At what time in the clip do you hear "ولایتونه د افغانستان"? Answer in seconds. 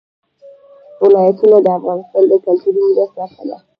1.01-2.23